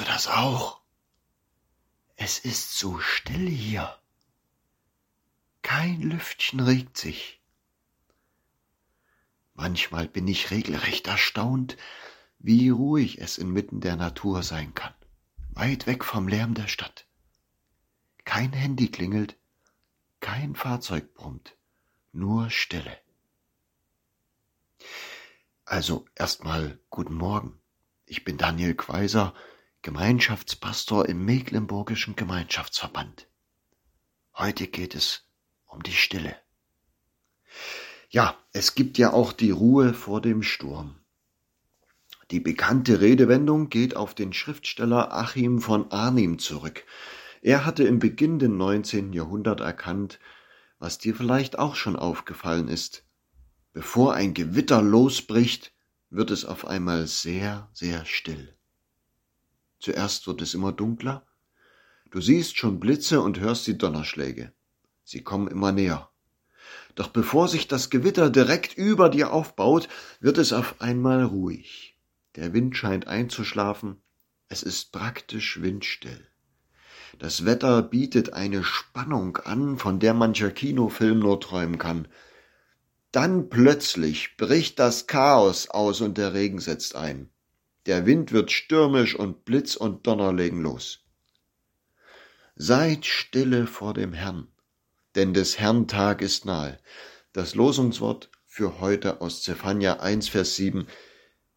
du 0.00 0.04
das 0.04 0.26
auch? 0.26 0.80
Es 2.16 2.38
ist 2.38 2.78
so 2.78 2.98
still 2.98 3.48
hier. 3.48 3.96
Kein 5.62 6.00
Lüftchen 6.00 6.60
regt 6.60 6.96
sich. 6.96 7.40
Manchmal 9.54 10.08
bin 10.08 10.26
ich 10.26 10.50
regelrecht 10.50 11.06
erstaunt, 11.06 11.76
wie 12.38 12.70
ruhig 12.70 13.20
es 13.20 13.36
inmitten 13.36 13.80
der 13.80 13.96
Natur 13.96 14.42
sein 14.42 14.74
kann, 14.74 14.94
weit 15.50 15.86
weg 15.86 16.04
vom 16.04 16.28
Lärm 16.28 16.54
der 16.54 16.68
Stadt. 16.68 17.06
Kein 18.24 18.52
Handy 18.54 18.90
klingelt, 18.90 19.36
kein 20.20 20.54
Fahrzeug 20.54 21.12
brummt, 21.12 21.56
nur 22.12 22.48
Stille. 22.48 22.96
Also 25.66 26.06
erstmal 26.14 26.80
guten 26.88 27.14
Morgen. 27.14 27.60
Ich 28.06 28.24
bin 28.24 28.38
Daniel 28.38 28.74
Quaiser, 28.74 29.34
Gemeinschaftspastor 29.82 31.08
im 31.08 31.24
Mecklenburgischen 31.24 32.14
Gemeinschaftsverband. 32.14 33.28
Heute 34.36 34.66
geht 34.66 34.94
es 34.94 35.24
um 35.64 35.82
die 35.82 35.94
Stille. 35.94 36.36
Ja, 38.10 38.36
es 38.52 38.74
gibt 38.74 38.98
ja 38.98 39.14
auch 39.14 39.32
die 39.32 39.50
Ruhe 39.50 39.94
vor 39.94 40.20
dem 40.20 40.42
Sturm. 40.42 40.96
Die 42.30 42.40
bekannte 42.40 43.00
Redewendung 43.00 43.70
geht 43.70 43.96
auf 43.96 44.14
den 44.14 44.34
Schriftsteller 44.34 45.14
Achim 45.14 45.62
von 45.62 45.90
Arnim 45.90 46.38
zurück. 46.38 46.84
Er 47.40 47.64
hatte 47.64 47.84
im 47.84 48.00
Beginn 48.00 48.38
des 48.38 48.50
19. 48.50 49.14
Jahrhundert 49.14 49.60
erkannt, 49.60 50.20
was 50.78 50.98
dir 50.98 51.14
vielleicht 51.14 51.58
auch 51.58 51.74
schon 51.74 51.96
aufgefallen 51.96 52.68
ist. 52.68 53.06
Bevor 53.72 54.12
ein 54.12 54.34
Gewitter 54.34 54.82
losbricht, 54.82 55.72
wird 56.10 56.30
es 56.30 56.44
auf 56.44 56.66
einmal 56.66 57.06
sehr, 57.06 57.70
sehr 57.72 58.04
still. 58.04 58.59
Zuerst 59.80 60.26
wird 60.26 60.42
es 60.42 60.54
immer 60.54 60.72
dunkler. 60.72 61.26
Du 62.10 62.20
siehst 62.20 62.58
schon 62.58 62.80
Blitze 62.80 63.20
und 63.20 63.40
hörst 63.40 63.66
die 63.66 63.78
Donnerschläge. 63.78 64.52
Sie 65.04 65.22
kommen 65.22 65.48
immer 65.48 65.72
näher. 65.72 66.10
Doch 66.94 67.08
bevor 67.08 67.48
sich 67.48 67.66
das 67.66 67.88
Gewitter 67.88 68.30
direkt 68.30 68.74
über 68.74 69.08
dir 69.08 69.32
aufbaut, 69.32 69.88
wird 70.20 70.38
es 70.38 70.52
auf 70.52 70.80
einmal 70.80 71.24
ruhig. 71.24 71.96
Der 72.36 72.52
Wind 72.52 72.76
scheint 72.76 73.06
einzuschlafen. 73.06 74.02
Es 74.48 74.62
ist 74.62 74.92
praktisch 74.92 75.62
windstill. 75.62 76.26
Das 77.18 77.44
Wetter 77.44 77.82
bietet 77.82 78.32
eine 78.34 78.62
Spannung 78.62 79.36
an, 79.38 79.78
von 79.78 79.98
der 79.98 80.14
mancher 80.14 80.50
Kinofilm 80.50 81.18
nur 81.20 81.40
träumen 81.40 81.78
kann. 81.78 82.06
Dann 83.12 83.48
plötzlich 83.48 84.36
bricht 84.36 84.78
das 84.78 85.06
Chaos 85.06 85.68
aus 85.68 86.00
und 86.00 86.18
der 86.18 86.34
Regen 86.34 86.60
setzt 86.60 86.94
ein. 86.94 87.30
Der 87.86 88.04
Wind 88.04 88.32
wird 88.32 88.52
stürmisch 88.52 89.14
und 89.14 89.44
Blitz 89.44 89.74
und 89.74 90.06
Donner 90.06 90.32
legen 90.32 90.60
los. 90.60 91.00
Seid 92.54 93.06
stille 93.06 93.66
vor 93.66 93.94
dem 93.94 94.12
Herrn, 94.12 94.48
denn 95.14 95.32
des 95.32 95.58
Herrn 95.58 95.88
Tag 95.88 96.20
ist 96.20 96.44
nahe. 96.44 96.78
Das 97.32 97.54
Losungswort 97.54 98.30
für 98.46 98.80
heute 98.80 99.22
aus 99.22 99.42
Zephania 99.42 100.00
1, 100.00 100.28
Vers 100.28 100.56
7 100.56 100.86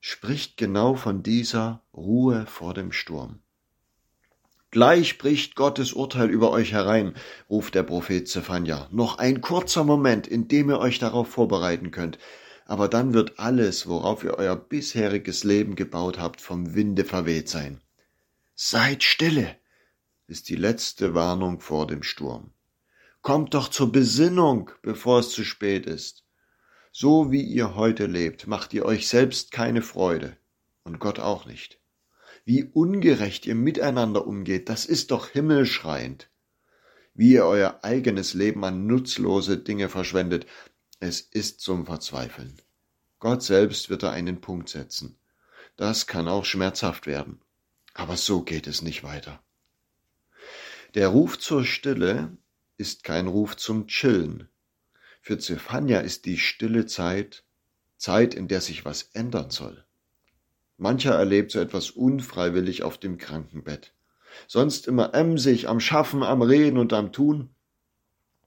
spricht 0.00 0.56
genau 0.56 0.94
von 0.94 1.22
dieser 1.22 1.82
Ruhe 1.92 2.46
vor 2.46 2.72
dem 2.72 2.92
Sturm. 2.92 3.40
Gleich 4.70 5.18
bricht 5.18 5.54
Gottes 5.54 5.92
Urteil 5.92 6.30
über 6.30 6.50
euch 6.50 6.72
herein, 6.72 7.14
ruft 7.50 7.74
der 7.74 7.82
Prophet 7.82 8.28
Zephania. 8.28 8.88
Noch 8.90 9.18
ein 9.18 9.40
kurzer 9.40 9.84
Moment, 9.84 10.26
in 10.26 10.48
dem 10.48 10.70
ihr 10.70 10.78
euch 10.78 10.98
darauf 10.98 11.28
vorbereiten 11.28 11.90
könnt, 11.90 12.18
aber 12.66 12.88
dann 12.88 13.14
wird 13.14 13.38
alles, 13.38 13.86
worauf 13.86 14.24
ihr 14.24 14.34
euer 14.34 14.56
bisheriges 14.56 15.44
Leben 15.44 15.76
gebaut 15.76 16.18
habt, 16.18 16.40
vom 16.40 16.74
Winde 16.74 17.04
verweht 17.04 17.48
sein. 17.48 17.80
Seid 18.56 19.04
stille, 19.04 19.56
ist 20.26 20.48
die 20.48 20.56
letzte 20.56 21.14
Warnung 21.14 21.60
vor 21.60 21.86
dem 21.86 22.02
Sturm. 22.02 22.50
Kommt 23.22 23.54
doch 23.54 23.68
zur 23.68 23.92
Besinnung, 23.92 24.70
bevor 24.82 25.20
es 25.20 25.30
zu 25.30 25.44
spät 25.44 25.86
ist. 25.86 26.24
So 26.90 27.30
wie 27.30 27.42
ihr 27.42 27.76
heute 27.76 28.06
lebt, 28.06 28.48
macht 28.48 28.74
ihr 28.74 28.84
euch 28.84 29.08
selbst 29.08 29.52
keine 29.52 29.82
Freude 29.82 30.36
und 30.82 30.98
Gott 30.98 31.20
auch 31.20 31.46
nicht. 31.46 31.80
Wie 32.44 32.64
ungerecht 32.64 33.46
ihr 33.46 33.54
miteinander 33.54 34.26
umgeht, 34.26 34.68
das 34.68 34.86
ist 34.86 35.12
doch 35.12 35.28
himmelschreiend. 35.28 36.30
Wie 37.14 37.32
ihr 37.32 37.44
euer 37.44 37.80
eigenes 37.82 38.34
Leben 38.34 38.64
an 38.64 38.86
nutzlose 38.86 39.58
Dinge 39.58 39.88
verschwendet, 39.88 40.46
es 41.00 41.20
ist 41.20 41.60
zum 41.60 41.86
Verzweifeln. 41.86 42.56
Gott 43.18 43.42
selbst 43.42 43.90
wird 43.90 44.02
da 44.02 44.10
einen 44.10 44.40
Punkt 44.40 44.68
setzen. 44.68 45.16
Das 45.76 46.06
kann 46.06 46.28
auch 46.28 46.44
schmerzhaft 46.44 47.06
werden. 47.06 47.40
Aber 47.94 48.16
so 48.16 48.42
geht 48.42 48.66
es 48.66 48.82
nicht 48.82 49.02
weiter. 49.02 49.42
Der 50.94 51.08
Ruf 51.08 51.38
zur 51.38 51.64
Stille 51.64 52.36
ist 52.78 53.04
kein 53.04 53.26
Ruf 53.26 53.56
zum 53.56 53.86
Chillen. 53.86 54.48
Für 55.20 55.38
Zephania 55.38 56.00
ist 56.00 56.24
die 56.24 56.38
stille 56.38 56.86
Zeit 56.86 57.44
Zeit, 57.98 58.34
in 58.34 58.48
der 58.48 58.60
sich 58.60 58.84
was 58.84 59.10
ändern 59.14 59.50
soll. 59.50 59.84
Mancher 60.76 61.14
erlebt 61.14 61.50
so 61.50 61.58
etwas 61.58 61.90
unfreiwillig 61.90 62.82
auf 62.82 62.98
dem 62.98 63.16
Krankenbett. 63.16 63.94
Sonst 64.46 64.86
immer 64.86 65.14
emsig, 65.14 65.68
am 65.68 65.80
Schaffen, 65.80 66.22
am 66.22 66.42
Reden 66.42 66.76
und 66.76 66.92
am 66.92 67.12
Tun. 67.12 67.50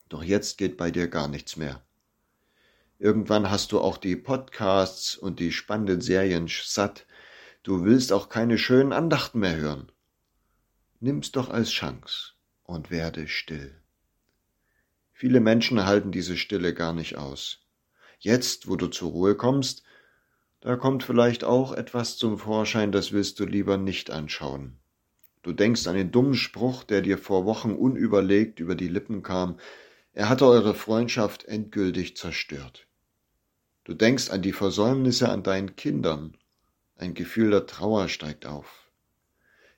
Doch 0.07 0.23
jetzt 0.23 0.57
geht 0.57 0.77
bei 0.77 0.91
dir 0.91 1.07
gar 1.07 1.27
nichts 1.27 1.55
mehr. 1.55 1.81
Irgendwann 3.01 3.49
hast 3.49 3.71
du 3.71 3.79
auch 3.79 3.97
die 3.97 4.17
Podcasts 4.17 5.15
und 5.15 5.39
die 5.39 5.53
spannenden 5.53 6.01
Serien 6.01 6.49
satt. 6.49 7.05
Du 7.63 7.85
willst 7.85 8.11
auch 8.11 8.27
keine 8.27 8.57
schönen 8.57 8.91
Andachten 8.91 9.39
mehr 9.39 9.55
hören. 9.55 9.89
Nimm's 10.99 11.31
doch 11.31 11.49
als 11.49 11.69
Chance 11.69 12.33
und 12.63 12.91
werde 12.91 13.29
still. 13.29 13.73
Viele 15.13 15.39
Menschen 15.39 15.85
halten 15.85 16.11
diese 16.11 16.35
Stille 16.35 16.73
gar 16.73 16.91
nicht 16.91 17.15
aus. 17.15 17.59
Jetzt, 18.19 18.67
wo 18.67 18.75
du 18.75 18.87
zur 18.87 19.11
Ruhe 19.11 19.35
kommst, 19.35 19.83
da 20.59 20.75
kommt 20.75 21.03
vielleicht 21.03 21.45
auch 21.45 21.71
etwas 21.71 22.17
zum 22.17 22.37
Vorschein, 22.37 22.91
das 22.91 23.13
willst 23.13 23.39
du 23.39 23.45
lieber 23.45 23.77
nicht 23.77 24.11
anschauen. 24.11 24.77
Du 25.41 25.53
denkst 25.53 25.87
an 25.87 25.95
den 25.95 26.11
dummen 26.11 26.33
Spruch, 26.33 26.83
der 26.83 27.01
dir 27.01 27.17
vor 27.17 27.45
Wochen 27.45 27.71
unüberlegt 27.71 28.59
über 28.59 28.75
die 28.75 28.89
Lippen 28.89 29.23
kam, 29.23 29.57
er 30.11 30.27
hatte 30.27 30.45
eure 30.45 30.73
Freundschaft 30.73 31.45
endgültig 31.45 32.17
zerstört. 32.17 32.88
Du 33.89 33.95
denkst 33.95 34.29
an 34.29 34.43
die 34.43 34.53
Versäumnisse 34.53 35.29
an 35.29 35.41
deinen 35.41 35.75
Kindern. 35.75 36.37
Ein 36.95 37.15
Gefühl 37.15 37.49
der 37.49 37.65
Trauer 37.65 38.07
steigt 38.07 38.45
auf. 38.45 38.91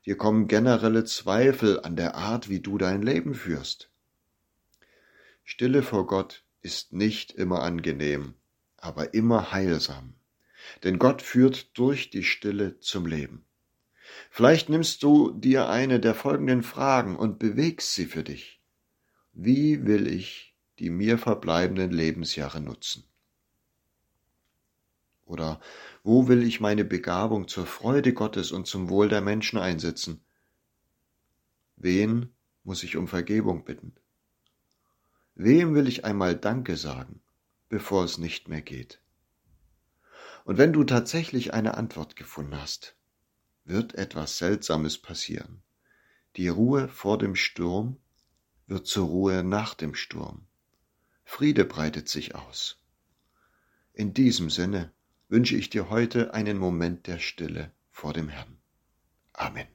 Dir 0.06 0.18
kommen 0.18 0.50
generelle 0.50 1.06
Zweifel 1.06 1.80
an 1.80 1.96
der 1.96 2.16
Art, 2.16 2.50
wie 2.50 2.60
du 2.60 2.78
dein 2.78 3.04
Leben 3.04 3.34
führst. 3.34 3.90
Stille 5.46 5.82
vor 5.82 6.08
Gott 6.08 6.44
ist 6.62 6.92
nicht 6.92 7.32
immer 7.32 7.62
angenehm, 7.62 8.34
aber 8.76 9.14
immer 9.14 9.54
heilsam. 9.54 10.16
Denn 10.84 11.00
Gott 11.00 11.22
führt 11.22 11.70
durch 11.78 12.10
die 12.10 12.26
Stille 12.26 12.82
zum 12.82 13.06
Leben. 13.06 13.46
Vielleicht 14.30 14.68
nimmst 14.68 15.04
du 15.04 15.32
dir 15.32 15.70
eine 15.70 16.02
der 16.02 16.16
folgenden 16.16 16.64
Fragen 16.64 17.16
und 17.16 17.40
bewegst 17.40 17.94
sie 17.94 18.08
für 18.08 18.26
dich. 18.26 18.60
Wie 19.32 19.86
will 19.86 20.06
ich 20.06 20.54
die 20.80 20.90
mir 20.90 21.18
verbleibenden 21.18 21.92
Lebensjahre 21.92 22.60
nutzen? 22.60 23.06
Oder 25.32 25.62
wo 26.04 26.28
will 26.28 26.44
ich 26.44 26.60
meine 26.60 26.84
Begabung 26.84 27.48
zur 27.48 27.66
Freude 27.66 28.14
Gottes 28.14 28.52
und 28.52 28.68
zum 28.68 28.90
Wohl 28.90 29.08
der 29.08 29.22
Menschen 29.22 29.58
einsetzen? 29.58 30.20
Wen 31.78 32.36
muss 32.66 32.84
ich 32.84 32.98
um 32.98 33.08
Vergebung 33.08 33.64
bitten? 33.64 33.96
Wem 35.36 35.74
will 35.74 35.88
ich 35.88 36.04
einmal 36.04 36.36
Danke 36.36 36.76
sagen, 36.76 37.22
bevor 37.70 38.04
es 38.04 38.18
nicht 38.18 38.50
mehr 38.50 38.62
geht? 38.62 39.02
Und 40.44 40.58
wenn 40.58 40.74
du 40.74 40.84
tatsächlich 40.84 41.54
eine 41.54 41.78
Antwort 41.78 42.18
gefunden 42.18 42.60
hast, 42.60 42.98
wird 43.64 43.96
etwas 43.96 44.38
Seltsames 44.38 44.98
passieren. 44.98 45.64
Die 46.36 46.50
Ruhe 46.50 46.90
vor 46.90 47.18
dem 47.18 47.38
Sturm 47.38 47.96
wird 48.68 48.86
zur 48.86 49.08
Ruhe 49.08 49.46
nach 49.46 49.76
dem 49.76 49.96
Sturm. 49.96 50.46
Friede 51.24 51.64
breitet 51.64 52.10
sich 52.10 52.36
aus. 52.36 52.82
In 53.94 54.14
diesem 54.14 54.50
Sinne 54.50 54.92
wünsche 55.32 55.56
ich 55.56 55.70
dir 55.70 55.90
heute 55.90 56.34
einen 56.34 56.58
Moment 56.58 57.08
der 57.08 57.20
Stille 57.20 57.72
vor 57.90 58.14
dem 58.14 58.28
Herrn. 58.28 58.58
Amen. 59.34 59.68